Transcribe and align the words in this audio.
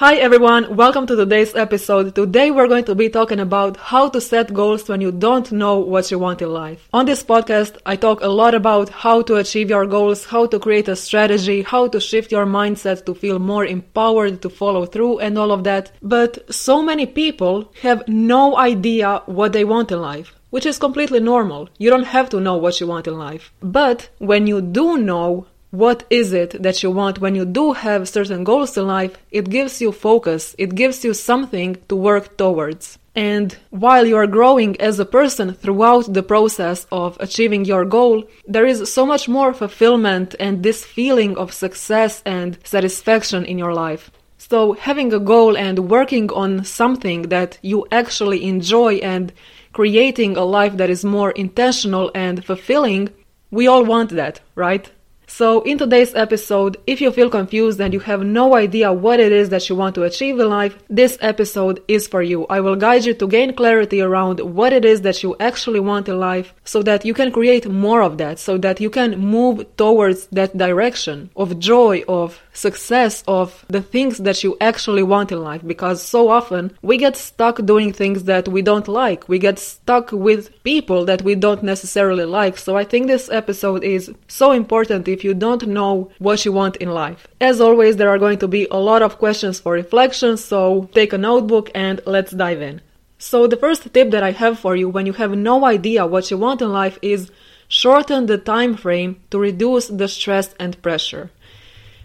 Hi 0.00 0.14
everyone, 0.14 0.76
welcome 0.76 1.06
to 1.08 1.14
today's 1.14 1.54
episode. 1.54 2.14
Today 2.14 2.50
we're 2.50 2.68
going 2.68 2.86
to 2.86 2.94
be 2.94 3.10
talking 3.10 3.38
about 3.38 3.76
how 3.76 4.08
to 4.08 4.18
set 4.18 4.54
goals 4.54 4.88
when 4.88 5.02
you 5.02 5.12
don't 5.12 5.52
know 5.52 5.78
what 5.78 6.10
you 6.10 6.18
want 6.18 6.40
in 6.40 6.50
life. 6.50 6.88
On 6.94 7.04
this 7.04 7.22
podcast, 7.22 7.76
I 7.84 7.96
talk 7.96 8.22
a 8.22 8.28
lot 8.28 8.54
about 8.54 8.88
how 8.88 9.20
to 9.20 9.36
achieve 9.36 9.68
your 9.68 9.84
goals, 9.84 10.24
how 10.24 10.46
to 10.46 10.58
create 10.58 10.88
a 10.88 10.96
strategy, 10.96 11.60
how 11.60 11.86
to 11.88 12.00
shift 12.00 12.32
your 12.32 12.46
mindset 12.46 13.04
to 13.04 13.14
feel 13.14 13.38
more 13.38 13.66
empowered 13.66 14.40
to 14.40 14.48
follow 14.48 14.86
through 14.86 15.18
and 15.18 15.36
all 15.36 15.52
of 15.52 15.64
that. 15.64 15.92
But 16.00 16.50
so 16.50 16.80
many 16.80 17.04
people 17.04 17.70
have 17.82 18.02
no 18.08 18.56
idea 18.56 19.20
what 19.26 19.52
they 19.52 19.64
want 19.64 19.92
in 19.92 20.00
life 20.00 20.34
which 20.50 20.66
is 20.66 20.78
completely 20.78 21.20
normal. 21.20 21.68
You 21.78 21.90
don't 21.90 22.04
have 22.16 22.28
to 22.30 22.40
know 22.40 22.56
what 22.56 22.80
you 22.80 22.86
want 22.88 23.06
in 23.06 23.16
life. 23.16 23.52
But 23.60 24.08
when 24.18 24.48
you 24.48 24.60
do 24.60 24.98
know 24.98 25.46
what 25.70 26.04
is 26.10 26.32
it 26.32 26.60
that 26.62 26.82
you 26.82 26.90
want 26.90 27.20
when 27.20 27.34
you 27.34 27.44
do 27.44 27.72
have 27.72 28.08
certain 28.08 28.42
goals 28.44 28.76
in 28.76 28.86
life, 28.86 29.16
it 29.30 29.48
gives 29.48 29.80
you 29.80 29.92
focus, 29.92 30.54
it 30.58 30.74
gives 30.74 31.04
you 31.04 31.14
something 31.14 31.76
to 31.88 31.96
work 31.96 32.36
towards. 32.36 32.98
And 33.14 33.56
while 33.70 34.06
you 34.06 34.16
are 34.16 34.26
growing 34.26 34.80
as 34.80 34.98
a 34.98 35.04
person 35.04 35.52
throughout 35.54 36.12
the 36.12 36.22
process 36.22 36.86
of 36.92 37.16
achieving 37.20 37.64
your 37.64 37.84
goal, 37.84 38.24
there 38.46 38.66
is 38.66 38.92
so 38.92 39.04
much 39.04 39.28
more 39.28 39.52
fulfillment 39.52 40.34
and 40.38 40.62
this 40.62 40.84
feeling 40.84 41.36
of 41.36 41.52
success 41.52 42.22
and 42.24 42.58
satisfaction 42.64 43.44
in 43.44 43.58
your 43.58 43.74
life. 43.74 44.10
So, 44.38 44.72
having 44.72 45.12
a 45.12 45.20
goal 45.20 45.56
and 45.56 45.90
working 45.90 46.30
on 46.32 46.64
something 46.64 47.22
that 47.28 47.58
you 47.62 47.86
actually 47.92 48.44
enjoy 48.44 48.94
and 48.96 49.32
creating 49.72 50.36
a 50.36 50.44
life 50.44 50.76
that 50.78 50.90
is 50.90 51.04
more 51.04 51.30
intentional 51.32 52.10
and 52.14 52.44
fulfilling, 52.44 53.10
we 53.50 53.66
all 53.66 53.84
want 53.84 54.10
that, 54.10 54.40
right? 54.54 54.90
So, 55.32 55.62
in 55.62 55.78
today's 55.78 56.12
episode, 56.16 56.76
if 56.88 57.00
you 57.00 57.12
feel 57.12 57.30
confused 57.30 57.80
and 57.80 57.94
you 57.94 58.00
have 58.00 58.24
no 58.24 58.56
idea 58.56 58.92
what 58.92 59.20
it 59.20 59.30
is 59.30 59.48
that 59.50 59.68
you 59.68 59.76
want 59.76 59.94
to 59.94 60.02
achieve 60.02 60.40
in 60.40 60.48
life, 60.48 60.76
this 60.90 61.16
episode 61.20 61.80
is 61.86 62.08
for 62.08 62.20
you. 62.20 62.46
I 62.50 62.58
will 62.60 62.74
guide 62.74 63.04
you 63.04 63.14
to 63.14 63.28
gain 63.28 63.54
clarity 63.54 64.00
around 64.02 64.40
what 64.40 64.72
it 64.72 64.84
is 64.84 65.02
that 65.02 65.22
you 65.22 65.36
actually 65.38 65.78
want 65.78 66.08
in 66.08 66.18
life 66.18 66.52
so 66.64 66.82
that 66.82 67.04
you 67.04 67.14
can 67.14 67.30
create 67.30 67.68
more 67.68 68.02
of 68.02 68.18
that, 68.18 68.40
so 68.40 68.58
that 68.58 68.80
you 68.80 68.90
can 68.90 69.20
move 69.20 69.64
towards 69.76 70.26
that 70.32 70.58
direction 70.58 71.30
of 71.36 71.60
joy, 71.60 72.02
of 72.08 72.42
success, 72.52 73.22
of 73.26 73.64
the 73.68 73.82
things 73.82 74.18
that 74.18 74.42
you 74.42 74.56
actually 74.60 75.02
want 75.02 75.32
in 75.32 75.42
life. 75.42 75.62
Because 75.66 76.02
so 76.02 76.28
often 76.28 76.76
we 76.82 76.96
get 76.96 77.16
stuck 77.16 77.64
doing 77.64 77.92
things 77.92 78.24
that 78.24 78.48
we 78.48 78.62
don't 78.62 78.88
like, 78.88 79.28
we 79.28 79.38
get 79.38 79.58
stuck 79.58 80.12
with 80.12 80.62
people 80.62 81.04
that 81.04 81.22
we 81.22 81.34
don't 81.34 81.62
necessarily 81.62 82.24
like. 82.24 82.58
So, 82.58 82.76
I 82.76 82.84
think 82.84 83.06
this 83.06 83.30
episode 83.30 83.84
is 83.84 84.12
so 84.28 84.52
important 84.52 85.08
if 85.08 85.24
you 85.24 85.34
don't 85.34 85.66
know 85.66 86.10
what 86.18 86.44
you 86.44 86.52
want 86.52 86.76
in 86.76 86.90
life. 86.90 87.26
As 87.40 87.60
always, 87.60 87.96
there 87.96 88.08
are 88.08 88.18
going 88.18 88.38
to 88.38 88.48
be 88.48 88.66
a 88.70 88.76
lot 88.76 89.02
of 89.02 89.18
questions 89.18 89.60
for 89.60 89.72
reflection, 89.72 90.36
so 90.36 90.88
take 90.92 91.12
a 91.12 91.18
notebook 91.18 91.70
and 91.74 92.00
let's 92.06 92.32
dive 92.32 92.62
in. 92.62 92.80
So, 93.18 93.46
the 93.46 93.56
first 93.56 93.92
tip 93.92 94.10
that 94.12 94.22
I 94.22 94.32
have 94.32 94.58
for 94.58 94.74
you 94.74 94.88
when 94.88 95.06
you 95.06 95.12
have 95.12 95.36
no 95.36 95.66
idea 95.66 96.06
what 96.06 96.30
you 96.30 96.38
want 96.38 96.62
in 96.62 96.72
life 96.72 96.98
is 97.02 97.30
shorten 97.68 98.26
the 98.26 98.38
time 98.38 98.76
frame 98.76 99.20
to 99.30 99.38
reduce 99.38 99.88
the 99.88 100.08
stress 100.08 100.54
and 100.58 100.80
pressure. 100.82 101.30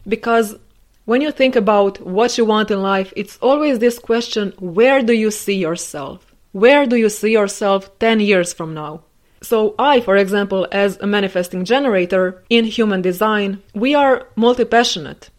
Because 0.08 0.56
when 1.06 1.22
you 1.22 1.32
think 1.32 1.56
about 1.56 2.02
what 2.02 2.38
you 2.38 2.46
want 2.46 2.72
in 2.72 2.82
life, 2.82 3.14
it's 3.16 3.38
always 3.42 3.80
this 3.80 4.00
question 4.00 4.54
where 4.60 5.02
do 5.02 5.14
you 5.14 5.32
see 5.32 5.56
yourself? 5.56 6.34
Where 6.52 6.86
do 6.86 6.96
you 6.96 7.10
see 7.10 7.32
yourself 7.32 8.00
10 8.00 8.20
years 8.22 8.54
from 8.54 8.74
now? 8.74 9.02
So, 9.42 9.76
I, 9.78 10.00
for 10.00 10.16
example, 10.18 10.68
as 10.72 10.98
a 10.98 11.06
manifesting 11.06 11.66
generator 11.66 12.44
in 12.50 12.66
human 12.66 13.02
design, 13.02 13.62
we 13.76 13.94
are 13.94 14.28
multi 14.36 14.66
passionate. 14.66 15.30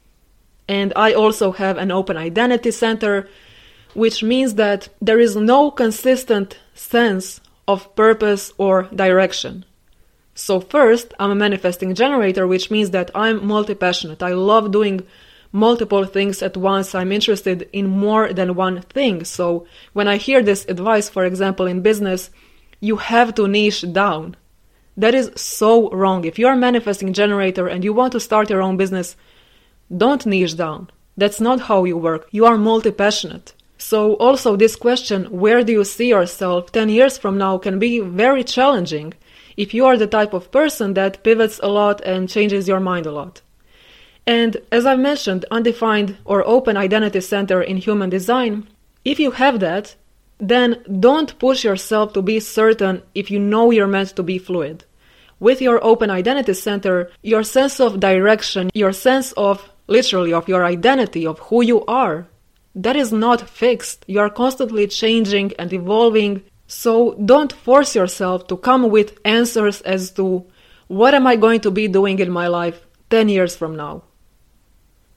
And 0.69 0.93
I 0.95 1.13
also 1.13 1.53
have 1.53 1.79
an 1.79 1.91
open 1.91 2.17
identity 2.17 2.71
center, 2.71 3.29
which 3.95 4.23
means 4.23 4.55
that 4.55 4.89
there 5.01 5.19
is 5.19 5.35
no 5.37 5.71
consistent 5.71 6.59
sense 6.75 7.41
of 7.67 7.95
purpose 7.97 8.53
or 8.59 8.85
direction. 8.95 9.65
So, 10.39 10.61
first, 10.61 11.15
I'm 11.19 11.31
a 11.31 11.35
manifesting 11.35 11.95
generator, 11.95 12.47
which 12.47 12.71
means 12.71 12.91
that 12.91 13.11
I'm 13.15 13.47
multi 13.47 13.75
passionate. 13.75 14.23
I 14.23 14.35
love 14.35 14.71
doing 14.71 15.01
multiple 15.51 16.05
things 16.05 16.43
at 16.43 16.59
once. 16.59 16.95
I'm 16.95 17.11
interested 17.11 17.67
in 17.73 17.87
more 17.87 18.31
than 18.35 18.55
one 18.55 18.83
thing. 18.83 19.25
So, 19.25 19.67
when 19.95 20.09
I 20.09 20.19
hear 20.19 20.43
this 20.43 20.67
advice, 20.69 21.09
for 21.09 21.25
example, 21.25 21.65
in 21.65 21.81
business, 21.81 22.31
you 22.81 22.97
have 22.97 23.35
to 23.37 23.49
niche 23.49 23.91
down. 23.95 24.37
That 24.99 25.15
is 25.15 25.31
so 25.37 25.89
wrong. 25.91 26.27
If 26.27 26.39
you're 26.39 26.53
a 26.53 26.67
manifesting 26.69 27.15
generator 27.15 27.67
and 27.67 27.83
you 27.83 27.95
want 27.95 28.13
to 28.13 28.21
start 28.21 28.51
your 28.51 28.61
own 28.61 28.77
business, 28.77 29.17
don't 29.97 30.27
niche 30.27 30.55
down. 30.55 30.91
That's 31.17 31.41
not 31.41 31.61
how 31.61 31.85
you 31.85 31.97
work. 31.97 32.29
You 32.31 32.45
are 32.45 32.59
multi 32.59 32.91
passionate. 32.91 33.55
So, 33.79 34.17
also, 34.17 34.55
this 34.55 34.77
question, 34.77 35.25
where 35.31 35.65
do 35.65 35.73
you 35.73 35.85
see 35.85 36.09
yourself 36.09 36.73
10 36.73 36.91
years 36.91 37.17
from 37.17 37.39
now, 37.39 37.57
can 37.57 37.79
be 37.79 38.01
very 38.01 38.45
challenging 38.45 39.15
if 39.57 39.73
you 39.75 39.87
are 39.87 39.97
the 39.97 40.07
type 40.07 40.35
of 40.35 40.51
person 40.51 40.95
that 40.95 41.23
pivots 41.23 41.61
a 41.63 41.69
lot 41.69 42.01
and 42.03 42.29
changes 42.29 42.69
your 42.69 42.81
mind 42.81 43.07
a 43.07 43.13
lot. 43.13 43.43
And 44.27 44.57
as 44.73 44.87
I 44.87 44.97
mentioned, 44.97 45.45
undefined 45.51 46.17
or 46.25 46.47
open 46.47 46.77
identity 46.77 47.21
center 47.21 47.63
in 47.63 47.77
human 47.77 48.11
design, 48.11 48.67
if 49.05 49.21
you 49.21 49.31
have 49.31 49.61
that, 49.61 49.95
then 50.39 50.83
don't 51.01 51.39
push 51.39 51.65
yourself 51.65 52.13
to 52.13 52.23
be 52.23 52.41
certain 52.41 53.03
if 53.15 53.31
you 53.31 53.39
know 53.39 53.71
you're 53.71 53.87
meant 53.87 54.17
to 54.17 54.23
be 54.23 54.39
fluid. 54.39 54.85
With 55.39 55.61
your 55.61 55.83
open 55.85 56.11
identity 56.11 56.55
center, 56.55 57.11
your 57.23 57.43
sense 57.43 57.79
of 57.79 58.01
direction, 58.01 58.71
your 58.75 58.93
sense 58.93 59.33
of 59.33 59.71
literally 59.87 60.33
of 60.33 60.49
your 60.49 60.65
identity, 60.65 61.27
of 61.27 61.39
who 61.39 61.63
you 61.63 61.85
are, 61.87 62.27
that 62.75 62.97
is 62.97 63.13
not 63.13 63.49
fixed. 63.49 64.05
You 64.07 64.21
are 64.21 64.31
constantly 64.31 64.87
changing 64.87 65.53
and 65.59 65.73
evolving. 65.73 66.43
So 66.67 67.15
don't 67.15 67.53
force 67.53 67.95
yourself 67.95 68.47
to 68.49 68.57
come 68.57 68.91
with 68.91 69.19
answers 69.25 69.81
as 69.83 70.11
to 70.13 70.45
what 70.89 71.15
am 71.15 71.27
I 71.27 71.37
going 71.37 71.61
to 71.61 71.71
be 71.71 71.89
doing 71.89 72.19
in 72.19 72.31
my 72.31 72.49
life 72.49 72.87
10 73.11 73.29
years 73.29 73.57
from 73.57 73.77
now 73.77 74.03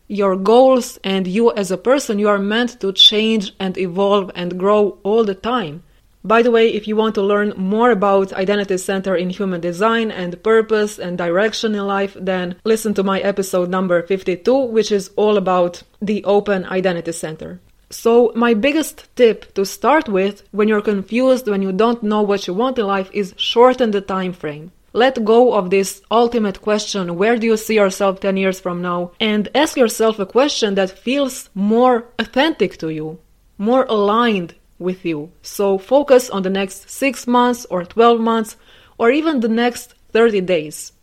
your 0.09 0.35
goals 0.35 0.97
and 1.03 1.27
you 1.27 1.53
as 1.53 1.69
a 1.71 1.77
person, 1.77 2.19
you 2.19 2.27
are 2.27 2.39
meant 2.39 2.81
to 2.81 2.91
change 2.91 3.53
and 3.59 3.77
evolve 3.77 4.31
and 4.35 4.59
grow 4.59 4.97
all 5.03 5.23
the 5.23 5.35
time. 5.35 5.83
By 6.23 6.41
the 6.41 6.51
way, 6.51 6.73
if 6.73 6.87
you 6.87 6.97
want 6.97 7.15
to 7.15 7.21
learn 7.21 7.53
more 7.55 7.91
about 7.91 8.33
Identity 8.33 8.77
Center 8.77 9.15
in 9.15 9.29
Human 9.29 9.61
Design 9.61 10.11
and 10.11 10.43
purpose 10.43 10.99
and 10.99 11.17
direction 11.17 11.75
in 11.75 11.87
life, 11.87 12.17
then 12.19 12.55
listen 12.65 12.93
to 12.95 13.03
my 13.03 13.19
episode 13.21 13.69
number 13.69 14.01
52, 14.01 14.53
which 14.65 14.91
is 14.91 15.11
all 15.15 15.37
about 15.37 15.83
the 16.01 16.25
Open 16.25 16.65
Identity 16.65 17.13
Center. 17.13 17.61
So, 17.91 18.31
my 18.35 18.53
biggest 18.53 19.07
tip 19.15 19.53
to 19.55 19.65
start 19.65 20.07
with 20.07 20.43
when 20.51 20.67
you're 20.67 20.81
confused, 20.81 21.47
when 21.47 21.63
you 21.63 21.71
don't 21.71 22.03
know 22.03 22.21
what 22.21 22.45
you 22.45 22.53
want 22.53 22.77
in 22.77 22.85
life, 22.85 23.09
is 23.13 23.33
shorten 23.35 23.89
the 23.91 24.01
time 24.01 24.31
frame. 24.33 24.71
Let 24.93 25.23
go 25.23 25.53
of 25.53 25.69
this 25.69 26.01
ultimate 26.11 26.61
question 26.61 27.15
where 27.15 27.37
do 27.37 27.47
you 27.47 27.57
see 27.57 27.75
yourself 27.75 28.19
10 28.19 28.37
years 28.37 28.59
from 28.59 28.81
now? 28.81 29.11
And 29.19 29.49
ask 29.53 29.77
yourself 29.77 30.19
a 30.19 30.25
question 30.25 30.75
that 30.75 30.97
feels 30.97 31.49
more 31.53 32.05
authentic 32.17 32.77
to 32.77 32.89
you, 32.89 33.19
more 33.57 33.85
aligned 33.89 34.55
with 34.79 35.05
you. 35.05 35.31
So 35.41 35.77
focus 35.77 36.29
on 36.29 36.43
the 36.43 36.49
next 36.49 36.89
6 36.89 37.27
months 37.27 37.65
or 37.69 37.85
12 37.85 38.19
months 38.19 38.55
or 38.97 39.11
even 39.11 39.39
the 39.39 39.49
next 39.49 39.93
30 40.11 40.41
days. 40.41 40.93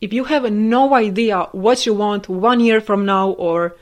If 0.00 0.12
you 0.12 0.24
have 0.24 0.50
no 0.50 0.94
idea 0.94 1.48
what 1.52 1.86
you 1.86 1.94
want 1.94 2.28
1 2.28 2.60
year 2.60 2.80
from 2.80 3.04
now 3.04 3.30
or 3.30 3.76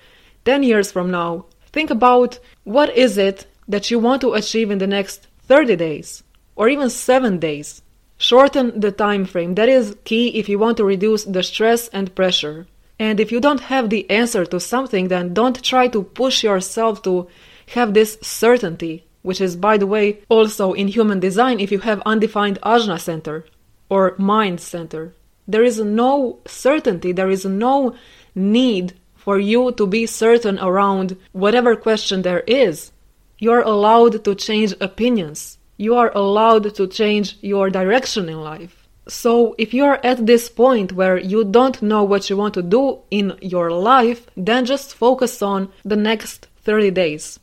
10 0.44 0.62
years 0.62 0.92
from 0.92 1.10
now, 1.10 1.46
think 1.72 1.90
about 1.90 2.38
what 2.64 2.96
is 2.96 3.18
it 3.18 3.46
that 3.68 3.90
you 3.90 3.98
want 3.98 4.20
to 4.22 4.34
achieve 4.34 4.70
in 4.70 4.78
the 4.78 4.86
next 4.86 5.28
30 5.42 5.76
days 5.76 6.22
or 6.56 6.68
even 6.68 6.90
7 6.90 7.38
days. 7.38 7.82
Shorten 8.18 8.78
the 8.78 8.92
time 8.92 9.24
frame. 9.24 9.54
That 9.54 9.70
is 9.70 9.96
key 10.04 10.28
if 10.38 10.48
you 10.48 10.58
want 10.58 10.76
to 10.76 10.84
reduce 10.84 11.24
the 11.24 11.42
stress 11.42 11.88
and 11.88 12.14
pressure. 12.14 12.66
And 12.98 13.18
if 13.18 13.32
you 13.32 13.40
don't 13.40 13.60
have 13.60 13.88
the 13.88 14.08
answer 14.10 14.44
to 14.44 14.60
something, 14.60 15.08
then 15.08 15.32
don't 15.32 15.64
try 15.64 15.88
to 15.88 16.02
push 16.02 16.44
yourself 16.44 17.02
to 17.04 17.28
have 17.68 17.94
this 17.94 18.18
certainty, 18.20 19.06
which 19.22 19.40
is, 19.40 19.56
by 19.56 19.78
the 19.78 19.86
way, 19.86 20.20
also 20.28 20.74
in 20.74 20.88
human 20.88 21.18
design 21.18 21.60
if 21.60 21.72
you 21.72 21.78
have 21.78 22.02
undefined 22.04 22.58
ajna 22.62 23.00
center 23.00 23.46
or 23.88 24.14
mind 24.18 24.60
center. 24.60 25.14
There 25.48 25.64
is 25.64 25.80
no 25.80 26.40
certainty, 26.46 27.12
there 27.12 27.30
is 27.30 27.46
no 27.46 27.96
need 28.34 28.99
for 29.20 29.38
you 29.38 29.72
to 29.72 29.86
be 29.86 30.06
certain 30.06 30.58
around 30.58 31.16
whatever 31.32 31.76
question 31.76 32.22
there 32.22 32.44
is. 32.46 32.92
You're 33.38 33.62
allowed 33.62 34.24
to 34.24 34.34
change 34.34 34.74
opinions 34.80 35.58
You 35.80 35.94
are 35.94 36.12
allowed 36.14 36.74
to 36.74 36.86
change 36.86 37.38
your 37.40 37.70
direction 37.70 38.28
in 38.28 38.42
life. 38.42 38.86
So, 39.08 39.54
if 39.56 39.72
you 39.72 39.84
are 39.86 39.98
at 40.04 40.26
this 40.26 40.50
point 40.50 40.92
where 40.92 41.16
you 41.16 41.42
don't 41.42 41.80
know 41.80 42.04
what 42.04 42.28
you 42.28 42.36
want 42.36 42.52
to 42.54 42.62
do 42.62 42.98
in 43.10 43.38
your 43.40 43.72
life, 43.72 44.26
then 44.36 44.66
just 44.66 44.94
focus 44.94 45.40
on 45.40 45.72
the 45.82 45.96
next 45.96 46.48
30 46.64 46.90
days. 46.90 47.40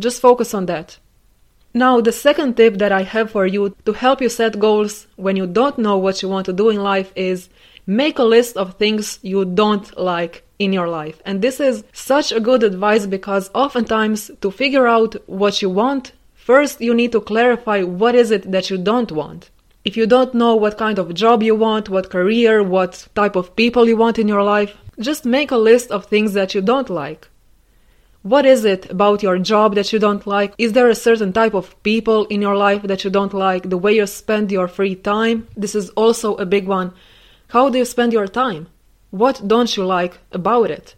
Just 0.00 0.22
focus 0.22 0.54
on 0.54 0.64
that. 0.66 0.98
Now, 1.74 2.00
the 2.00 2.12
second 2.12 2.56
tip 2.56 2.78
that 2.78 2.90
I 2.90 3.02
have 3.02 3.30
for 3.32 3.46
you 3.46 3.76
to 3.84 3.92
help 3.92 4.22
you 4.22 4.30
set 4.30 4.58
goals 4.58 5.06
when 5.16 5.36
you 5.36 5.46
don't 5.46 5.76
know 5.76 5.98
what 5.98 6.22
you 6.22 6.28
want 6.30 6.46
to 6.46 6.54
do 6.54 6.70
in 6.70 6.82
life 6.82 7.12
is 7.14 7.50
make 7.86 8.18
a 8.18 8.24
list 8.24 8.56
of 8.56 8.74
things 8.74 9.18
you 9.20 9.44
don't 9.44 9.94
like 9.98 10.43
in 10.58 10.72
your 10.72 10.88
life. 10.88 11.20
And 11.24 11.42
this 11.42 11.60
is 11.60 11.84
such 11.92 12.32
a 12.32 12.40
good 12.40 12.62
advice 12.62 13.06
because 13.06 13.50
oftentimes 13.54 14.30
to 14.40 14.50
figure 14.50 14.86
out 14.86 15.16
what 15.28 15.62
you 15.62 15.70
want, 15.70 16.12
first 16.34 16.80
you 16.80 16.94
need 16.94 17.12
to 17.12 17.20
clarify 17.20 17.82
what 17.82 18.14
is 18.14 18.30
it 18.30 18.50
that 18.50 18.70
you 18.70 18.78
don't 18.78 19.10
want. 19.10 19.50
If 19.84 19.96
you 19.96 20.06
don't 20.06 20.32
know 20.32 20.54
what 20.54 20.78
kind 20.78 20.98
of 20.98 21.12
job 21.12 21.42
you 21.42 21.54
want, 21.54 21.90
what 21.90 22.08
career, 22.10 22.62
what 22.62 23.06
type 23.14 23.36
of 23.36 23.54
people 23.54 23.86
you 23.86 23.96
want 23.96 24.18
in 24.18 24.28
your 24.28 24.42
life, 24.42 24.74
just 24.98 25.26
make 25.26 25.50
a 25.50 25.56
list 25.56 25.90
of 25.90 26.06
things 26.06 26.32
that 26.32 26.54
you 26.54 26.62
don't 26.62 26.88
like. 26.88 27.28
What 28.22 28.46
is 28.46 28.64
it 28.64 28.90
about 28.90 29.22
your 29.22 29.38
job 29.38 29.74
that 29.74 29.92
you 29.92 29.98
don't 29.98 30.26
like? 30.26 30.54
Is 30.56 30.72
there 30.72 30.88
a 30.88 30.94
certain 30.94 31.34
type 31.34 31.52
of 31.52 31.82
people 31.82 32.24
in 32.26 32.40
your 32.40 32.56
life 32.56 32.80
that 32.84 33.04
you 33.04 33.10
don't 33.10 33.34
like? 33.34 33.68
The 33.68 33.76
way 33.76 33.96
you 33.96 34.06
spend 34.06 34.50
your 34.50 34.68
free 34.68 34.94
time? 34.94 35.46
This 35.54 35.74
is 35.74 35.90
also 35.90 36.34
a 36.36 36.46
big 36.46 36.66
one. 36.66 36.94
How 37.48 37.68
do 37.68 37.76
you 37.76 37.84
spend 37.84 38.14
your 38.14 38.26
time? 38.26 38.68
What 39.14 39.46
don't 39.46 39.76
you 39.76 39.84
like 39.86 40.18
about 40.32 40.72
it? 40.72 40.96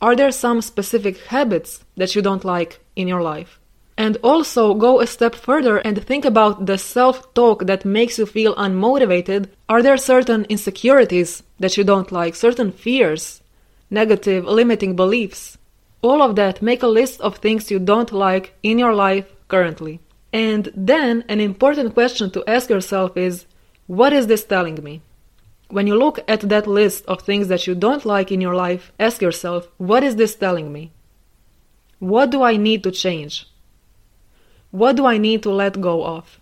Are 0.00 0.14
there 0.14 0.30
some 0.30 0.62
specific 0.62 1.16
habits 1.26 1.84
that 1.96 2.14
you 2.14 2.22
don't 2.22 2.44
like 2.44 2.78
in 2.94 3.08
your 3.08 3.22
life? 3.22 3.58
And 3.98 4.16
also 4.22 4.72
go 4.72 5.00
a 5.00 5.06
step 5.08 5.34
further 5.34 5.78
and 5.78 6.00
think 6.00 6.24
about 6.24 6.66
the 6.66 6.78
self 6.78 7.34
talk 7.34 7.66
that 7.66 7.84
makes 7.84 8.18
you 8.18 8.26
feel 8.26 8.54
unmotivated. 8.54 9.48
Are 9.68 9.82
there 9.82 9.96
certain 9.96 10.44
insecurities 10.44 11.42
that 11.58 11.76
you 11.76 11.82
don't 11.82 12.12
like, 12.12 12.36
certain 12.36 12.70
fears, 12.70 13.42
negative, 13.90 14.44
limiting 14.44 14.94
beliefs? 14.94 15.58
All 16.02 16.22
of 16.22 16.36
that, 16.36 16.62
make 16.62 16.84
a 16.84 16.94
list 17.00 17.20
of 17.20 17.38
things 17.38 17.68
you 17.68 17.80
don't 17.80 18.12
like 18.12 18.54
in 18.62 18.78
your 18.78 18.94
life 18.94 19.26
currently. 19.48 19.98
And 20.32 20.70
then 20.76 21.24
an 21.28 21.40
important 21.40 21.94
question 21.94 22.30
to 22.30 22.44
ask 22.46 22.70
yourself 22.70 23.16
is 23.16 23.46
what 23.88 24.12
is 24.12 24.28
this 24.28 24.44
telling 24.44 24.80
me? 24.84 25.02
When 25.68 25.86
you 25.86 25.96
look 25.96 26.20
at 26.28 26.40
that 26.40 26.66
list 26.66 27.04
of 27.06 27.22
things 27.22 27.48
that 27.48 27.66
you 27.66 27.74
don't 27.74 28.04
like 28.04 28.30
in 28.30 28.40
your 28.40 28.54
life, 28.54 28.92
ask 28.98 29.22
yourself, 29.22 29.68
what 29.78 30.04
is 30.04 30.16
this 30.16 30.34
telling 30.34 30.72
me? 30.72 30.92
What 31.98 32.30
do 32.30 32.42
I 32.42 32.56
need 32.56 32.82
to 32.84 32.90
change? 32.90 33.46
What 34.70 34.96
do 34.96 35.06
I 35.06 35.18
need 35.18 35.42
to 35.44 35.50
let 35.50 35.80
go 35.80 36.04
of? 36.04 36.40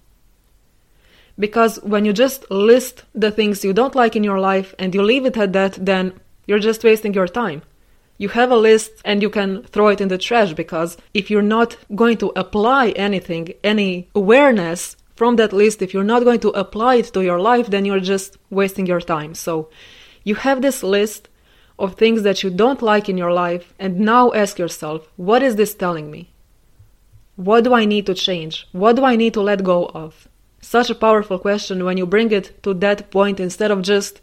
Because 1.38 1.76
when 1.82 2.04
you 2.04 2.12
just 2.12 2.50
list 2.50 3.04
the 3.14 3.30
things 3.30 3.64
you 3.64 3.72
don't 3.72 3.94
like 3.94 4.16
in 4.16 4.24
your 4.24 4.38
life 4.38 4.74
and 4.78 4.94
you 4.94 5.02
leave 5.02 5.24
it 5.24 5.36
at 5.36 5.52
that, 5.52 5.78
then 5.80 6.12
you're 6.46 6.58
just 6.58 6.84
wasting 6.84 7.14
your 7.14 7.28
time. 7.28 7.62
You 8.18 8.28
have 8.30 8.50
a 8.50 8.56
list 8.56 8.92
and 9.04 9.22
you 9.22 9.30
can 9.30 9.62
throw 9.64 9.88
it 9.88 10.00
in 10.00 10.08
the 10.08 10.18
trash 10.18 10.52
because 10.52 10.96
if 11.14 11.30
you're 11.30 11.42
not 11.42 11.76
going 11.94 12.18
to 12.18 12.32
apply 12.36 12.90
anything, 12.90 13.54
any 13.64 14.08
awareness 14.14 14.96
from 15.22 15.36
that 15.36 15.52
list, 15.52 15.82
if 15.82 15.94
you're 15.94 16.12
not 16.12 16.24
going 16.24 16.40
to 16.40 16.50
apply 16.64 16.96
it 16.96 17.12
to 17.14 17.22
your 17.22 17.38
life, 17.38 17.68
then 17.68 17.84
you're 17.84 18.00
just 18.00 18.38
wasting 18.50 18.86
your 18.86 19.00
time. 19.00 19.36
So 19.36 19.70
you 20.24 20.34
have 20.34 20.62
this 20.62 20.82
list 20.82 21.28
of 21.78 21.94
things 21.94 22.24
that 22.24 22.42
you 22.42 22.50
don't 22.50 22.82
like 22.82 23.08
in 23.08 23.16
your 23.16 23.32
life, 23.32 23.72
and 23.78 24.00
now 24.00 24.32
ask 24.32 24.58
yourself, 24.58 25.08
what 25.14 25.40
is 25.40 25.54
this 25.54 25.76
telling 25.76 26.10
me? 26.10 26.32
What 27.36 27.62
do 27.62 27.72
I 27.72 27.84
need 27.84 28.04
to 28.06 28.14
change? 28.14 28.66
What 28.72 28.96
do 28.96 29.04
I 29.04 29.14
need 29.14 29.34
to 29.34 29.42
let 29.42 29.62
go 29.62 29.86
of? 29.94 30.26
Such 30.60 30.90
a 30.90 31.00
powerful 31.06 31.38
question 31.38 31.84
when 31.84 31.98
you 31.98 32.04
bring 32.04 32.32
it 32.32 32.60
to 32.64 32.74
that 32.74 33.12
point 33.12 33.38
instead 33.38 33.70
of 33.70 33.82
just 33.82 34.20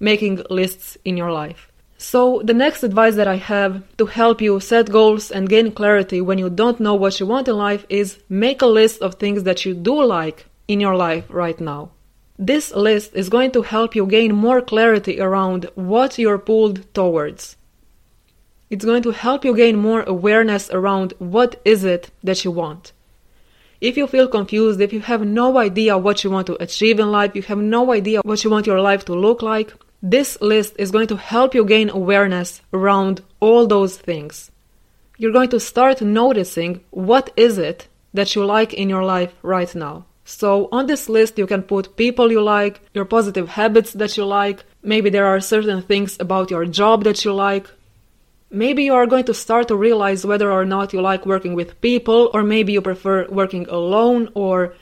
making 0.00 0.42
lists 0.50 0.98
in 1.04 1.16
your 1.16 1.30
life. 1.30 1.69
So, 2.02 2.40
the 2.42 2.54
next 2.54 2.82
advice 2.82 3.16
that 3.16 3.28
I 3.28 3.36
have 3.36 3.82
to 3.98 4.06
help 4.06 4.40
you 4.40 4.58
set 4.58 4.90
goals 4.90 5.30
and 5.30 5.50
gain 5.50 5.70
clarity 5.70 6.22
when 6.22 6.38
you 6.38 6.48
don't 6.48 6.80
know 6.80 6.94
what 6.94 7.20
you 7.20 7.26
want 7.26 7.46
in 7.46 7.58
life 7.58 7.84
is 7.90 8.18
make 8.30 8.62
a 8.62 8.66
list 8.66 9.02
of 9.02 9.16
things 9.16 9.42
that 9.42 9.66
you 9.66 9.74
do 9.74 10.02
like 10.02 10.46
in 10.66 10.80
your 10.80 10.96
life 10.96 11.26
right 11.28 11.60
now. 11.60 11.90
This 12.38 12.72
list 12.74 13.14
is 13.14 13.28
going 13.28 13.50
to 13.50 13.60
help 13.60 13.94
you 13.94 14.06
gain 14.06 14.34
more 14.34 14.62
clarity 14.62 15.20
around 15.20 15.68
what 15.74 16.18
you're 16.18 16.38
pulled 16.38 16.78
towards. 16.94 17.56
It's 18.70 18.86
going 18.86 19.02
to 19.02 19.10
help 19.10 19.44
you 19.44 19.54
gain 19.54 19.76
more 19.76 20.02
awareness 20.04 20.70
around 20.70 21.12
what 21.18 21.60
is 21.66 21.84
it 21.84 22.10
that 22.24 22.46
you 22.46 22.50
want. 22.50 22.92
If 23.78 23.98
you 23.98 24.06
feel 24.06 24.26
confused, 24.26 24.80
if 24.80 24.94
you 24.94 25.00
have 25.00 25.26
no 25.26 25.58
idea 25.58 25.98
what 25.98 26.24
you 26.24 26.30
want 26.30 26.46
to 26.46 26.62
achieve 26.62 26.98
in 26.98 27.12
life, 27.12 27.36
you 27.36 27.42
have 27.42 27.58
no 27.58 27.92
idea 27.92 28.22
what 28.22 28.42
you 28.42 28.48
want 28.48 28.66
your 28.66 28.80
life 28.80 29.04
to 29.04 29.12
look 29.14 29.42
like, 29.42 29.74
this 30.02 30.40
list 30.40 30.74
is 30.78 30.90
going 30.90 31.08
to 31.08 31.16
help 31.16 31.54
you 31.54 31.64
gain 31.64 31.90
awareness 31.90 32.62
around 32.72 33.22
all 33.40 33.66
those 33.66 33.96
things. 33.96 34.50
You're 35.18 35.32
going 35.32 35.50
to 35.50 35.60
start 35.60 36.00
noticing 36.00 36.80
what 36.90 37.30
is 37.36 37.58
it 37.58 37.88
that 38.14 38.34
you 38.34 38.44
like 38.44 38.72
in 38.74 38.88
your 38.88 39.04
life 39.04 39.34
right 39.42 39.72
now. 39.74 40.06
So 40.24 40.68
on 40.72 40.86
this 40.86 41.08
list 41.08 41.38
you 41.38 41.46
can 41.46 41.62
put 41.62 41.96
people 41.96 42.30
you 42.32 42.40
like, 42.40 42.80
your 42.94 43.04
positive 43.04 43.48
habits 43.48 43.92
that 43.94 44.16
you 44.16 44.24
like, 44.24 44.64
maybe 44.82 45.10
there 45.10 45.26
are 45.26 45.40
certain 45.40 45.82
things 45.82 46.16
about 46.20 46.50
your 46.50 46.64
job 46.64 47.04
that 47.04 47.24
you 47.24 47.32
like, 47.34 47.68
Maybe 48.52 48.82
you 48.82 48.94
are 48.94 49.06
going 49.06 49.26
to 49.26 49.34
start 49.34 49.68
to 49.68 49.76
realize 49.76 50.26
whether 50.26 50.50
or 50.50 50.64
not 50.64 50.92
you 50.92 51.00
like 51.00 51.24
working 51.24 51.54
with 51.54 51.80
people, 51.80 52.32
or 52.34 52.42
maybe 52.42 52.72
you 52.72 52.82
prefer 52.82 53.28
working 53.28 53.68
alone, 53.68 54.28
or 54.34 54.74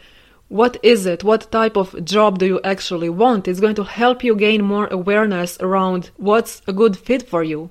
what 0.49 0.79
is 0.83 1.05
it? 1.05 1.23
What 1.23 1.51
type 1.53 1.77
of 1.77 2.05
job 2.05 2.39
do 2.39 2.47
you 2.47 2.61
actually 2.65 3.11
want? 3.11 3.47
It's 3.47 3.61
going 3.61 3.75
to 3.77 3.85
help 3.85 4.25
you 4.25 4.35
gain 4.35 4.65
more 4.65 4.89
awareness 4.91 5.59
around 5.61 6.11
what's 6.17 6.63
a 6.67 6.73
good 6.73 6.97
fit 6.97 7.23
for 7.29 7.43
you. 7.43 7.71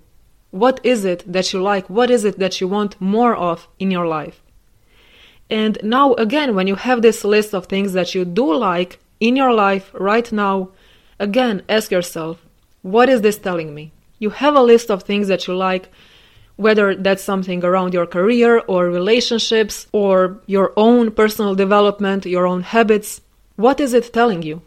What 0.52 0.80
is 0.84 1.04
it 1.04 1.24
that 1.32 1.52
you 1.54 1.62
like? 1.62 1.90
What 1.90 2.10
is 2.10 2.24
it 2.24 2.40
that 2.40 2.62
you 2.62 2.68
want 2.68 3.00
more 3.02 3.36
of 3.36 3.68
in 3.80 3.92
your 3.92 4.08
life? 4.08 4.42
And 5.50 5.78
now, 5.82 6.14
again, 6.16 6.56
when 6.56 6.68
you 6.68 6.76
have 6.76 7.02
this 7.02 7.24
list 7.24 7.54
of 7.54 7.66
things 7.66 7.94
that 7.94 8.14
you 8.14 8.26
do 8.26 8.54
like 8.54 9.00
in 9.20 9.36
your 9.36 9.54
life 9.54 9.92
right 9.94 10.32
now, 10.32 10.70
again, 11.20 11.64
ask 11.68 11.90
yourself, 11.90 12.46
what 12.82 13.10
is 13.10 13.22
this 13.22 13.38
telling 13.38 13.74
me? 13.74 13.92
You 14.20 14.30
have 14.30 14.56
a 14.56 14.62
list 14.62 14.92
of 14.92 15.04
things 15.04 15.28
that 15.30 15.48
you 15.48 15.56
like, 15.56 15.90
whether 16.58 16.96
that's 16.96 17.24
something 17.24 17.64
around 17.64 17.94
your 17.94 18.06
career 18.06 18.60
or 18.68 18.88
relationships 18.88 19.88
or 19.92 20.42
your 20.48 20.74
own 20.76 21.12
personal 21.12 21.56
development, 21.56 22.26
your 22.26 22.46
own 22.46 22.62
habits. 22.64 23.22
What 23.56 23.80
is 23.80 23.94
it 23.94 24.12
telling 24.12 24.42
you? 24.42 24.62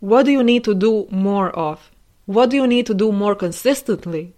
What 0.00 0.24
do 0.24 0.32
you 0.32 0.42
need 0.42 0.64
to 0.64 0.74
do 0.74 1.06
more 1.10 1.50
of? 1.50 1.90
What 2.26 2.50
do 2.50 2.56
you 2.56 2.66
need 2.66 2.86
to 2.86 2.94
do 2.94 3.12
more 3.12 3.34
consistently? 3.34 4.34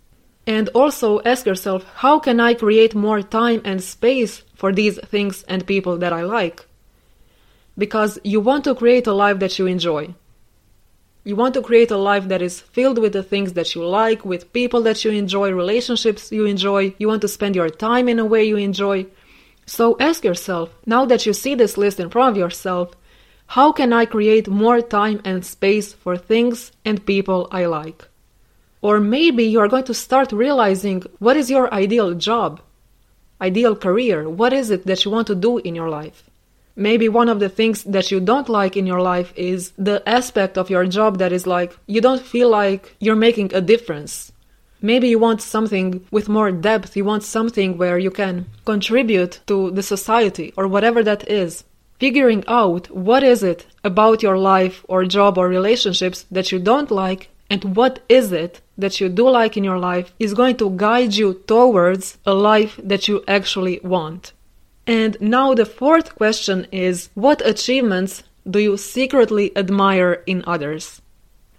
And 0.47 0.69
also 0.71 1.21
ask 1.23 1.47
yourself, 1.47 1.85
how 1.97 2.19
can 2.19 2.41
I 2.41 2.55
create 2.55 2.95
more 2.95 3.23
time 3.23 3.61
and 3.65 3.83
space 3.83 4.43
for 4.55 4.73
these 4.73 4.99
things 4.99 5.45
and 5.45 5.67
people 5.67 5.97
that 5.99 6.13
I 6.13 6.23
like? 6.23 6.67
Because 7.79 8.19
you 8.25 8.41
want 8.41 8.65
to 8.65 8.75
create 8.75 9.07
a 9.07 9.13
life 9.13 9.39
that 9.39 9.59
you 9.59 9.67
enjoy. 9.67 10.15
You 11.23 11.37
want 11.37 11.53
to 11.55 11.63
create 11.63 11.91
a 11.91 11.99
life 11.99 12.29
that 12.29 12.41
is 12.41 12.61
filled 12.61 12.99
with 12.99 13.13
the 13.13 13.23
things 13.23 13.53
that 13.53 13.75
you 13.75 13.87
like, 13.87 14.25
with 14.25 14.55
people 14.55 14.81
that 14.83 15.05
you 15.05 15.11
enjoy, 15.11 15.51
relationships 15.53 16.33
you 16.33 16.47
enjoy. 16.47 16.95
You 16.99 17.09
want 17.09 17.21
to 17.23 17.29
spend 17.29 17.55
your 17.55 17.69
time 17.69 18.09
in 18.09 18.19
a 18.19 18.25
way 18.25 18.45
you 18.45 18.57
enjoy. 18.57 19.07
So 19.67 19.99
ask 20.01 20.25
yourself, 20.25 20.75
now 20.87 21.05
that 21.05 21.27
you 21.27 21.35
see 21.35 21.55
this 21.55 21.77
list 21.77 22.01
in 22.01 22.09
front 22.09 22.31
of 22.31 22.39
yourself, 22.39 22.95
how 23.49 23.71
can 23.71 23.93
I 23.93 24.07
create 24.07 24.49
more 24.49 24.81
time 24.81 25.21
and 25.23 25.45
space 25.45 25.93
for 25.93 26.17
things 26.17 26.73
and 26.87 27.05
people 27.05 27.49
I 27.51 27.67
like? 27.67 28.09
Or 28.81 28.99
maybe 28.99 29.45
you 29.45 29.61
are 29.61 29.69
going 29.69 29.85
to 29.85 29.95
start 29.95 30.33
realizing 30.33 31.03
what 31.19 31.37
is 31.37 31.51
your 31.51 31.73
ideal 31.75 32.15
job, 32.15 32.63
ideal 33.43 33.77
career, 33.77 34.27
what 34.27 34.55
is 34.55 34.71
it 34.71 34.87
that 34.87 35.05
you 35.05 35.11
want 35.11 35.27
to 35.27 35.35
do 35.35 35.59
in 35.59 35.75
your 35.75 35.91
life? 35.91 36.30
Maybe 36.77 37.09
one 37.09 37.29
of 37.29 37.41
the 37.41 37.49
things 37.49 37.85
that 37.85 38.11
you 38.11 38.21
don't 38.21 38.49
like 38.49 38.77
in 38.77 38.87
your 38.87 39.01
life 39.01 39.33
is 39.37 39.73
the 39.79 40.03
aspect 40.09 40.57
of 40.57 40.71
your 40.71 40.87
job 40.87 41.19
that 41.19 41.33
is 41.33 41.47
like 41.47 41.77
you 41.87 42.01
don't 42.01 42.23
feel 42.23 42.49
like 42.49 42.95
you're 43.01 43.17
making 43.17 43.55
a 43.55 43.61
difference. 43.61 44.33
Maybe 44.83 45.09
you 45.09 45.19
want 45.19 45.43
something 45.43 46.07
with 46.11 46.29
more 46.29 46.51
depth, 46.51 46.97
you 46.97 47.05
want 47.05 47.23
something 47.23 47.77
where 47.77 47.99
you 47.99 48.11
can 48.11 48.47
contribute 48.65 49.41
to 49.47 49.71
the 49.71 49.83
society 49.83 50.55
or 50.57 50.67
whatever 50.67 51.03
that 51.03 51.29
is. 51.29 51.65
Figuring 51.99 52.45
out 52.49 52.91
what 52.91 53.23
is 53.23 53.43
it 53.43 53.67
about 53.85 54.23
your 54.23 54.39
life 54.39 54.83
or 54.89 55.05
job 55.05 55.37
or 55.37 55.49
relationships 55.49 56.25
that 56.31 56.51
you 56.51 56.59
don't 56.59 56.91
like 56.91 57.29
and 57.51 57.77
what 57.77 58.01
is 58.09 58.33
it 58.33 58.63
that 58.79 59.01
you 59.01 59.11
do 59.11 59.29
like 59.29 59.57
in 59.57 59.65
your 59.65 59.79
life 59.79 60.15
is 60.19 60.33
going 60.33 60.57
to 60.57 60.71
guide 60.77 61.13
you 61.13 61.35
towards 61.47 62.17
a 62.25 62.33
life 62.33 62.81
that 62.83 63.07
you 63.07 63.23
actually 63.29 63.81
want. 63.83 64.33
And 64.91 65.17
now 65.21 65.55
the 65.55 65.67
fourth 65.67 66.17
question 66.17 66.67
is 66.73 67.11
what 67.15 67.47
achievements 67.47 68.25
do 68.51 68.59
you 68.59 68.77
secretly 68.77 69.57
admire 69.57 70.25
in 70.27 70.43
others? 70.49 71.01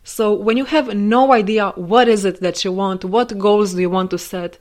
So 0.04 0.34
when 0.34 0.58
you 0.58 0.66
have 0.66 0.94
no 0.94 1.32
idea 1.32 1.70
what 1.76 2.10
is 2.10 2.26
it 2.26 2.42
that 2.42 2.66
you 2.66 2.74
want, 2.74 3.06
what 3.06 3.38
goals 3.38 3.74
do 3.74 3.80
you 3.80 3.90
want 3.90 4.12
to 4.12 4.18
set, 4.18 4.58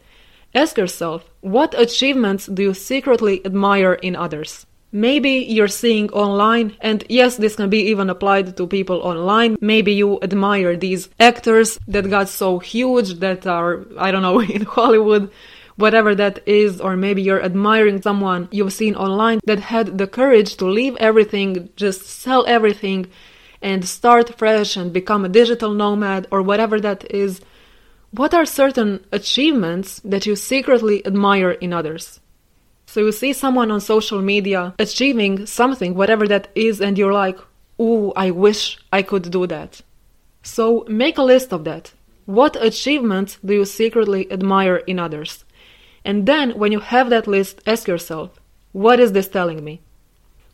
ask 0.55 0.79
yourself 0.79 1.29
what 1.41 1.75
achievements 1.77 2.47
do 2.47 2.63
you 2.63 2.75
secretly 2.75 3.45
admire 3.45 3.95
in 3.95 4.15
others? 4.15 4.67
Maybe 4.93 5.31
you're 5.49 5.69
seeing 5.83 6.09
online, 6.11 6.77
and 6.81 7.05
yes, 7.09 7.39
this 7.39 7.57
can 7.57 7.71
be 7.71 7.91
even 7.91 8.09
applied 8.09 8.57
to 8.57 8.67
people 8.69 9.01
online. 9.03 9.57
Maybe 9.61 9.93
you 9.93 10.21
admire 10.23 10.77
these 10.77 11.09
actors 11.19 11.79
that 11.89 12.11
got 12.11 12.29
so 12.29 12.59
huge 12.61 13.15
that 13.21 13.49
are, 13.49 13.85
I 13.99 14.13
don't 14.13 14.23
know, 14.23 14.41
in 14.59 14.63
Hollywood, 14.63 15.31
whatever 15.81 16.15
that 16.15 16.47
is, 16.47 16.81
or 16.81 16.97
maybe 16.97 17.23
you're 17.23 17.43
admiring 17.43 18.01
someone 18.03 18.49
you've 18.51 18.73
seen 18.73 18.95
online 18.95 19.41
that 19.45 19.61
had 19.61 19.99
the 19.99 20.07
courage 20.07 20.57
to 20.57 20.67
leave 20.67 20.97
everything, 20.97 21.69
just 21.77 22.03
sell 22.03 22.45
everything, 22.47 23.07
and 23.63 23.85
start 23.85 24.39
fresh 24.39 24.77
and 24.77 24.93
become 24.93 25.25
a 25.25 25.29
digital 25.29 25.73
nomad, 25.75 26.27
or 26.31 26.43
whatever 26.43 26.81
that 26.81 27.11
is. 27.11 27.41
What 28.13 28.35
are 28.35 28.47
certain 28.47 29.05
achievements 29.13 30.01
that 30.05 30.27
you 30.27 30.37
secretly 30.37 31.05
admire 31.07 31.53
in 31.53 31.73
others? 31.73 32.21
So 32.87 33.01
you 33.01 33.13
see 33.13 33.33
someone 33.33 33.71
on 33.71 33.81
social 33.81 34.21
media 34.21 34.75
achieving 34.79 35.47
something, 35.47 35.95
whatever 35.95 36.27
that 36.27 36.49
is, 36.55 36.81
and 36.81 36.99
you're 36.99 37.13
like, 37.13 37.39
ooh, 37.81 38.13
I 38.17 38.31
wish 38.33 38.79
I 38.93 39.03
could 39.03 39.31
do 39.31 39.47
that. 39.47 39.83
So 40.43 40.85
make 40.89 41.19
a 41.19 41.23
list 41.23 41.53
of 41.53 41.65
that. 41.65 41.93
What 42.25 42.57
achievements 42.61 43.39
do 43.45 43.55
you 43.55 43.65
secretly 43.65 44.31
admire 44.33 44.77
in 44.77 44.99
others? 44.99 45.45
And 46.05 46.27
then, 46.27 46.53
when 46.53 46.73
you 46.73 46.81
have 46.81 47.11
that 47.11 47.27
list, 47.27 47.61
ask 47.67 47.87
yourself, 47.87 48.41
what 48.73 49.01
is 49.01 49.13
this 49.13 49.29
telling 49.29 49.63
me? 49.65 49.81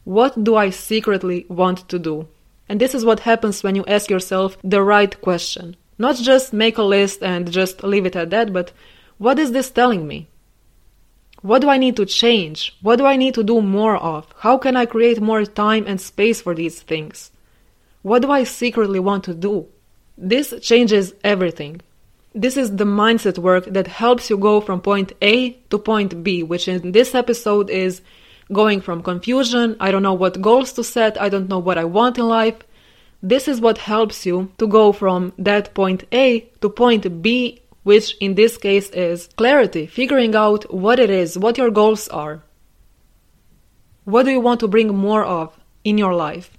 What 0.04 0.42
do 0.42 0.56
I 0.56 0.70
secretly 0.70 1.46
want 1.48 1.88
to 1.88 1.98
do? 1.98 2.28
And 2.68 2.80
this 2.80 2.94
is 2.94 3.04
what 3.04 3.20
happens 3.20 3.62
when 3.62 3.76
you 3.76 3.84
ask 3.86 4.10
yourself 4.10 4.56
the 4.64 4.82
right 4.82 5.20
question. 5.20 5.76
Not 5.98 6.16
just 6.16 6.52
make 6.52 6.78
a 6.78 6.82
list 6.82 7.22
and 7.22 7.50
just 7.50 7.82
leave 7.82 8.06
it 8.06 8.16
at 8.16 8.30
that, 8.30 8.52
but 8.52 8.72
what 9.18 9.38
is 9.38 9.52
this 9.52 9.70
telling 9.70 10.06
me? 10.06 10.28
What 11.42 11.60
do 11.60 11.68
I 11.68 11.78
need 11.78 11.96
to 11.96 12.06
change? 12.06 12.76
What 12.82 12.96
do 12.96 13.06
I 13.06 13.16
need 13.16 13.34
to 13.34 13.44
do 13.44 13.62
more 13.62 13.96
of? 13.96 14.26
How 14.38 14.58
can 14.58 14.76
I 14.76 14.86
create 14.86 15.20
more 15.20 15.44
time 15.44 15.84
and 15.86 16.00
space 16.00 16.40
for 16.40 16.54
these 16.54 16.82
things? 16.82 17.30
What 18.02 18.22
do 18.22 18.30
I 18.30 18.44
secretly 18.44 19.00
want 19.00 19.24
to 19.24 19.34
do? 19.34 19.66
This 20.18 20.54
changes 20.60 21.14
everything. 21.22 21.80
This 22.36 22.58
is 22.58 22.76
the 22.76 22.84
mindset 22.84 23.38
work 23.38 23.64
that 23.64 23.86
helps 23.86 24.28
you 24.28 24.36
go 24.36 24.60
from 24.60 24.82
point 24.82 25.12
A 25.22 25.52
to 25.70 25.78
point 25.78 26.22
B, 26.22 26.42
which 26.42 26.68
in 26.68 26.92
this 26.92 27.14
episode 27.14 27.70
is 27.70 28.02
going 28.52 28.82
from 28.82 29.02
confusion, 29.02 29.74
I 29.80 29.90
don't 29.90 30.02
know 30.02 30.12
what 30.12 30.42
goals 30.42 30.74
to 30.74 30.84
set, 30.84 31.18
I 31.18 31.30
don't 31.30 31.48
know 31.48 31.58
what 31.58 31.78
I 31.78 31.84
want 31.84 32.18
in 32.18 32.28
life. 32.28 32.58
This 33.22 33.48
is 33.48 33.60
what 33.60 33.78
helps 33.78 34.26
you 34.26 34.52
to 34.58 34.66
go 34.66 34.92
from 34.92 35.32
that 35.38 35.72
point 35.72 36.04
A 36.12 36.40
to 36.60 36.68
point 36.68 37.22
B 37.22 37.62
which 37.84 38.16
in 38.18 38.34
this 38.34 38.58
case 38.58 38.90
is 38.90 39.28
clarity, 39.36 39.86
figuring 39.86 40.34
out 40.34 40.74
what 40.74 40.98
it 40.98 41.08
is, 41.08 41.38
what 41.38 41.56
your 41.56 41.70
goals 41.70 42.08
are. 42.08 42.42
What 44.04 44.24
do 44.24 44.32
you 44.32 44.40
want 44.40 44.58
to 44.60 44.68
bring 44.68 44.88
more 44.88 45.24
of 45.24 45.56
in 45.84 45.96
your 45.96 46.12
life? 46.12 46.55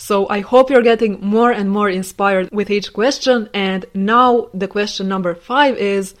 So 0.00 0.26
I 0.30 0.40
hope 0.40 0.70
you're 0.70 0.90
getting 0.90 1.20
more 1.20 1.52
and 1.52 1.70
more 1.70 1.90
inspired 1.90 2.48
with 2.52 2.70
each 2.70 2.94
question. 2.94 3.50
And 3.52 3.84
now 3.92 4.48
the 4.54 4.66
question 4.66 5.08
number 5.08 5.34
five 5.34 5.76
is 5.76 6.14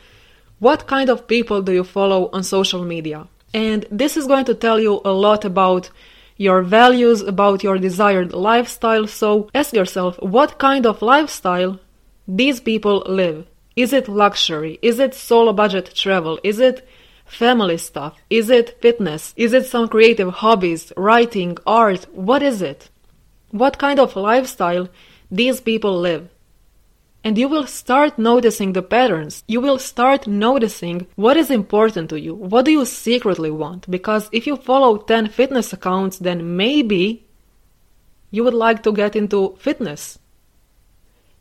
what 0.58 0.86
kind 0.86 1.08
of 1.08 1.26
people 1.26 1.62
do 1.62 1.72
you 1.72 1.82
follow 1.82 2.28
on 2.34 2.42
social 2.44 2.84
media? 2.84 3.26
And 3.54 3.86
this 3.90 4.18
is 4.18 4.26
going 4.26 4.44
to 4.44 4.54
tell 4.54 4.78
you 4.78 5.00
a 5.02 5.12
lot 5.12 5.46
about 5.46 5.88
your 6.36 6.60
values, 6.60 7.22
about 7.22 7.64
your 7.64 7.78
desired 7.78 8.34
lifestyle. 8.34 9.06
So 9.06 9.48
ask 9.54 9.72
yourself 9.72 10.18
what 10.20 10.58
kind 10.58 10.84
of 10.84 11.00
lifestyle 11.00 11.80
these 12.28 12.60
people 12.60 13.02
live. 13.06 13.46
Is 13.76 13.94
it 13.94 14.08
luxury? 14.08 14.78
Is 14.82 14.98
it 14.98 15.14
solo 15.14 15.54
budget 15.54 15.94
travel? 15.94 16.38
Is 16.44 16.60
it 16.60 16.86
family 17.24 17.78
stuff? 17.78 18.14
Is 18.28 18.50
it 18.50 18.78
fitness? 18.82 19.32
Is 19.38 19.54
it 19.54 19.64
some 19.64 19.88
creative 19.88 20.30
hobbies, 20.44 20.92
writing, 20.98 21.56
art? 21.66 22.06
What 22.12 22.42
is 22.42 22.60
it? 22.60 22.90
What 23.50 23.78
kind 23.78 23.98
of 23.98 24.14
lifestyle 24.14 24.88
these 25.30 25.60
people 25.60 25.98
live? 25.98 26.28
And 27.22 27.36
you 27.36 27.48
will 27.48 27.66
start 27.66 28.18
noticing 28.18 28.72
the 28.72 28.82
patterns. 28.82 29.44
You 29.46 29.60
will 29.60 29.78
start 29.78 30.26
noticing 30.26 31.06
what 31.16 31.36
is 31.36 31.50
important 31.50 32.08
to 32.10 32.20
you. 32.20 32.34
What 32.34 32.64
do 32.64 32.70
you 32.70 32.84
secretly 32.84 33.50
want? 33.50 33.90
Because 33.90 34.28
if 34.32 34.46
you 34.46 34.56
follow 34.56 34.96
10 34.96 35.28
fitness 35.28 35.72
accounts, 35.72 36.18
then 36.18 36.56
maybe 36.56 37.26
you 38.30 38.44
would 38.44 38.54
like 38.54 38.82
to 38.84 38.92
get 38.92 39.16
into 39.16 39.56
fitness. 39.58 40.18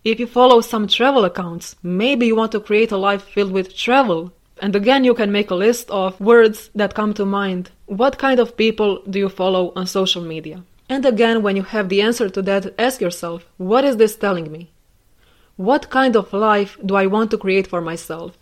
If 0.04 0.20
you 0.20 0.28
follow 0.28 0.62
some 0.62 0.88
travel 0.88 1.25
accounts, 1.25 1.75
maybe 1.84 2.25
you 2.25 2.36
want 2.36 2.51
to 2.54 2.60
create 2.60 2.92
a 2.92 2.98
life 2.98 3.24
filled 3.24 3.51
with 3.51 3.75
travel. 3.75 4.34
And 4.62 4.75
again, 4.75 5.04
you 5.04 5.13
can 5.13 5.32
make 5.32 5.51
a 5.51 5.56
list 5.56 5.89
of 5.92 6.20
words 6.20 6.72
that 6.74 6.96
come 6.96 7.13
to 7.13 7.25
mind. 7.25 7.72
What 7.86 8.18
kind 8.18 8.39
of 8.39 8.58
people 8.58 9.04
do 9.10 9.20
you 9.20 9.30
follow 9.30 9.72
on 9.75 9.88
social 9.88 10.24
media? 10.24 10.63
And 10.89 11.05
again, 11.05 11.43
when 11.43 11.55
you 11.55 11.63
have 11.63 11.88
the 11.88 12.01
answer 12.01 12.29
to 12.29 12.41
that, 12.41 12.74
ask 12.79 13.00
yourself, 13.00 13.46
what 13.58 13.86
is 13.86 13.98
this 13.98 14.15
telling 14.15 14.51
me? 14.51 14.72
What 15.55 15.91
kind 15.91 16.15
of 16.15 16.34
life 16.34 16.77
do 16.84 16.96
I 16.96 17.05
want 17.05 17.29
to 17.31 17.38
create 17.38 17.67
for 17.67 17.79
myself? 17.79 18.38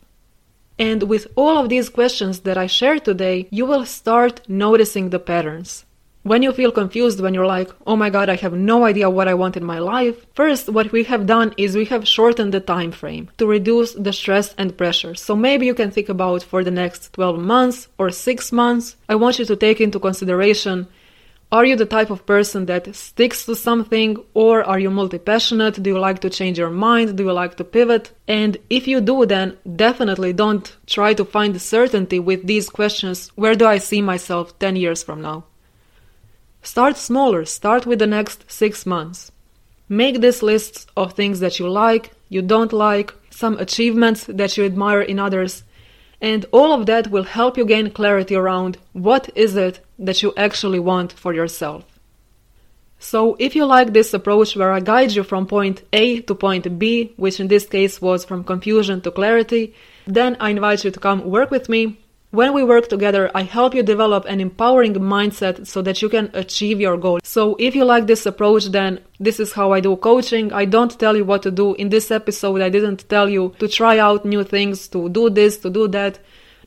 And 0.79 1.03
with 1.03 1.27
all 1.35 1.57
of 1.57 1.69
these 1.69 1.89
questions 1.89 2.41
that 2.41 2.57
I 2.57 2.67
shared 2.67 3.03
today, 3.03 3.47
you 3.49 3.65
will 3.65 3.85
start 3.85 4.47
noticing 4.47 5.09
the 5.09 5.19
patterns. 5.19 5.83
When 6.23 6.43
you 6.43 6.51
feel 6.51 6.71
confused, 6.71 7.19
when 7.19 7.33
you're 7.33 7.45
like, 7.45 7.71
oh 7.85 7.95
my 7.95 8.09
god, 8.09 8.29
I 8.29 8.35
have 8.35 8.53
no 8.53 8.85
idea 8.85 9.09
what 9.09 9.27
I 9.27 9.33
want 9.33 9.57
in 9.57 9.63
my 9.63 9.79
life, 9.79 10.25
first, 10.33 10.69
what 10.69 10.91
we 10.91 11.03
have 11.05 11.25
done 11.25 11.53
is 11.57 11.75
we 11.75 11.85
have 11.85 12.07
shortened 12.07 12.53
the 12.53 12.59
time 12.59 12.91
frame 12.91 13.29
to 13.37 13.47
reduce 13.47 13.93
the 13.93 14.13
stress 14.13 14.53
and 14.57 14.77
pressure. 14.77 15.15
So 15.15 15.35
maybe 15.35 15.65
you 15.65 15.73
can 15.73 15.89
think 15.89 16.09
about 16.09 16.43
for 16.43 16.63
the 16.63 16.71
next 16.71 17.13
12 17.13 17.39
months 17.39 17.87
or 17.97 18.09
6 18.09 18.51
months. 18.51 18.95
I 19.09 19.15
want 19.15 19.39
you 19.39 19.45
to 19.45 19.55
take 19.55 19.81
into 19.81 19.99
consideration 19.99 20.87
are 21.49 21.63
you 21.63 21.77
the 21.77 21.85
type 21.85 22.09
of 22.09 22.25
person 22.25 22.65
that 22.65 22.93
sticks 22.93 23.45
to 23.45 23.55
something 23.55 24.17
or 24.33 24.63
are 24.63 24.79
you 24.79 24.89
multi 24.89 25.17
passionate? 25.17 25.81
Do 25.81 25.91
you 25.91 25.99
like 25.99 26.19
to 26.19 26.29
change 26.29 26.59
your 26.59 26.69
mind? 26.69 27.15
Do 27.15 27.23
you 27.23 27.31
like 27.31 27.55
to 27.55 27.63
pivot? 27.63 28.11
And 28.27 28.57
if 28.69 28.85
you 28.85 28.99
do, 28.99 29.25
then 29.25 29.57
definitely 29.75 30.33
don't 30.33 30.75
try 30.85 31.13
to 31.13 31.23
find 31.23 31.59
certainty 31.61 32.19
with 32.19 32.45
these 32.45 32.69
questions 32.69 33.29
where 33.35 33.55
do 33.55 33.65
I 33.65 33.77
see 33.77 34.01
myself 34.01 34.59
10 34.59 34.75
years 34.75 35.03
from 35.03 35.21
now? 35.21 35.45
Start 36.63 36.97
smaller, 36.97 37.45
start 37.45 37.85
with 37.85 37.99
the 37.99 38.07
next 38.07 38.51
six 38.51 38.85
months. 38.85 39.31
Make 39.87 40.19
this 40.19 40.43
list 40.43 40.89
of 40.97 41.13
things 41.13 41.39
that 41.39 41.59
you 41.59 41.69
like, 41.69 42.11
you 42.27 42.41
don't 42.41 42.73
like, 42.73 43.13
some 43.29 43.57
achievements 43.57 44.25
that 44.25 44.57
you 44.57 44.65
admire 44.65 45.01
in 45.01 45.17
others, 45.17 45.63
and 46.21 46.45
all 46.51 46.73
of 46.73 46.85
that 46.87 47.11
will 47.11 47.23
help 47.23 47.57
you 47.57 47.65
gain 47.65 47.91
clarity 47.91 48.35
around 48.35 48.77
what 48.93 49.29
is 49.35 49.55
it 49.55 49.79
that 49.99 50.21
you 50.23 50.33
actually 50.35 50.79
want 50.79 51.13
for 51.13 51.33
yourself. 51.33 51.83
So, 52.99 53.35
if 53.37 53.55
you 53.55 53.65
like 53.65 53.93
this 53.93 54.13
approach 54.13 54.55
where 54.55 54.71
I 54.71 54.79
guide 54.79 55.11
you 55.11 55.23
from 55.23 55.45
point 55.45 55.83
A 55.93 56.21
to 56.21 56.33
point 56.33 56.79
B, 56.79 57.13
which 57.15 57.39
in 57.39 57.47
this 57.47 57.67
case 57.67 58.01
was 58.01 58.25
from 58.25 58.43
confusion 58.43 59.01
to 59.01 59.11
clarity, 59.11 59.75
then 60.07 60.35
I 60.39 60.49
invite 60.49 60.83
you 60.83 60.89
to 60.89 60.99
come 60.99 61.29
work 61.29 61.51
with 61.51 61.69
me 61.69 61.99
when 62.31 62.53
we 62.53 62.63
work 62.63 62.89
together, 62.89 63.31
I 63.33 63.43
help 63.43 63.73
you 63.73 63.83
develop 63.83 64.25
an 64.25 64.41
empowering 64.41 64.93
mindset 64.95 65.65
so 65.65 65.81
that 65.81 66.01
you 66.01 66.09
can 66.09 66.29
achieve 66.33 66.81
your 66.81 66.97
goal. 66.97 67.19
So, 67.23 67.55
if 67.57 67.73
you 67.73 67.85
like 67.85 68.05
this 68.05 68.25
approach, 68.25 68.65
then 68.65 68.99
this 69.19 69.39
is 69.39 69.53
how 69.53 69.71
I 69.71 69.79
do 69.79 69.95
coaching. 69.95 70.51
I 70.51 70.65
don't 70.65 70.99
tell 70.99 71.15
you 71.15 71.23
what 71.23 71.43
to 71.43 71.51
do. 71.51 71.73
In 71.75 71.89
this 71.89 72.11
episode, 72.11 72.61
I 72.61 72.69
didn't 72.69 73.07
tell 73.07 73.29
you 73.29 73.55
to 73.59 73.67
try 73.67 73.97
out 73.97 74.25
new 74.25 74.43
things, 74.43 74.87
to 74.89 75.07
do 75.07 75.29
this, 75.29 75.57
to 75.59 75.69
do 75.69 75.87
that. 75.89 76.19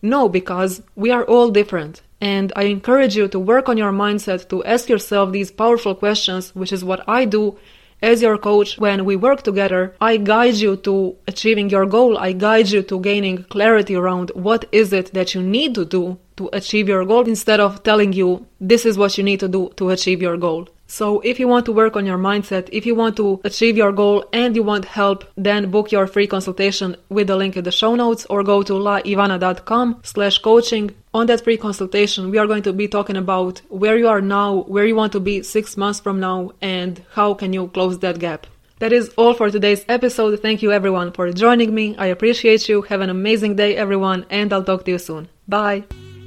No, 0.03 0.29
because 0.29 0.83
we 0.97 1.11
are 1.11 1.25
all 1.25 1.51
different. 1.51 2.01
And 2.23 2.53
I 2.57 2.65
encourage 2.65 3.17
you 3.17 3.29
to 3.29 3.39
work 3.39 3.69
on 3.69 3.77
your 3.77 3.93
mindset, 3.93 4.49
to 4.49 4.65
ask 4.65 4.89
yourself 4.89 5.33
these 5.33 5.51
powerful 5.51 5.95
questions, 5.95 6.55
which 6.55 6.73
is 6.73 6.85
what 6.85 7.07
I 7.07 7.27
do 7.27 7.59
as 8.03 8.23
your 8.23 8.39
coach, 8.39 8.79
when 8.79 9.05
we 9.05 9.17
work 9.17 9.43
together, 9.43 9.95
I 10.01 10.17
guide 10.17 10.55
you 10.55 10.77
to 10.77 11.17
achieving 11.27 11.69
your 11.69 11.87
goal. 11.87 12.17
I 12.19 12.33
guide 12.33 12.71
you 12.71 12.83
to 12.83 13.01
gaining 13.01 13.45
clarity 13.45 13.95
around 13.95 14.31
what 14.35 14.65
is 14.73 14.93
it 14.93 15.13
that 15.13 15.35
you 15.35 15.43
need 15.43 15.75
to 15.75 15.85
do 15.85 16.19
to 16.37 16.49
achieve 16.53 16.89
your 16.89 17.05
goal 17.05 17.29
instead 17.29 17.61
of 17.61 17.83
telling 17.83 18.13
you 18.13 18.47
this 18.61 18.87
is 18.87 18.97
what 18.97 19.19
you 19.19 19.25
need 19.25 19.41
to 19.41 19.49
do 19.49 19.71
to 19.77 19.91
achieve 19.91 20.23
your 20.23 20.37
goal. 20.37 20.69
So 20.91 21.21
if 21.21 21.39
you 21.39 21.47
want 21.47 21.67
to 21.67 21.73
work 21.73 21.95
on 21.95 22.05
your 22.05 22.19
mindset, 22.19 22.69
if 22.73 22.85
you 22.85 22.97
want 22.97 23.17
to 23.19 23.41
achieve 23.45 23.77
your 23.77 23.93
goal 23.93 24.25
and 24.33 24.57
you 24.57 24.65
want 24.65 24.85
help, 24.85 25.25
then 25.37 25.71
book 25.71 25.93
your 25.93 26.09
free 26.09 26.27
consultation 26.27 26.97
with 27.09 27.29
the 27.29 27.37
link 27.37 27.57
in 27.57 27.63
the 27.63 27.71
show 27.71 27.95
notes 27.95 28.27
or 28.29 28.43
go 28.43 28.65
to 28.65 28.73
laivana.com 28.73 30.01
slash 30.03 30.39
coaching. 30.39 30.91
On 31.15 31.27
that 31.27 31.45
free 31.45 31.57
consultation, 31.57 32.31
we 32.31 32.39
are 32.39 32.47
going 32.49 32.65
to 32.65 32.73
be 32.73 32.89
talking 32.89 33.17
about 33.17 33.63
where 33.69 33.97
you 33.97 34.09
are 34.09 34.21
now, 34.21 34.63
where 34.63 34.85
you 34.85 34.97
want 34.97 35.13
to 35.13 35.21
be 35.21 35.45
six 35.45 35.77
months 35.77 36.01
from 36.01 36.19
now, 36.19 36.51
and 36.61 37.01
how 37.13 37.35
can 37.35 37.53
you 37.53 37.69
close 37.69 38.01
that 38.01 38.19
gap. 38.19 38.49
That 38.81 38.93
is 38.93 39.11
all 39.17 39.35
for 39.35 39.49
today's 39.49 39.85
episode. 39.89 40.41
Thank 40.41 40.61
you 40.61 40.73
everyone 40.73 41.13
for 41.13 41.31
joining 41.33 41.73
me. 41.73 41.95
I 41.99 42.07
appreciate 42.07 42.69
you. 42.69 42.83
Have 42.83 43.01
an 43.01 43.11
amazing 43.11 43.55
day, 43.55 43.77
everyone, 43.77 44.27
and 44.29 44.53
I'll 44.53 44.65
talk 44.65 44.85
to 44.87 44.91
you 44.91 44.99
soon. 44.99 45.29
Bye. 45.47 45.85